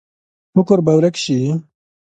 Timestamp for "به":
0.85-0.93